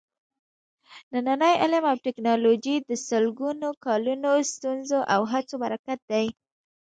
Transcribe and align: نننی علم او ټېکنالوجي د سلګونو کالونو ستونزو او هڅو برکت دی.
نننی 1.13 1.53
علم 1.63 1.83
او 1.91 1.97
ټېکنالوجي 2.05 2.75
د 2.89 2.91
سلګونو 3.07 3.69
کالونو 3.85 4.31
ستونزو 4.53 4.99
او 5.13 5.21
هڅو 5.31 5.55
برکت 5.63 5.99
دی. 6.11 6.25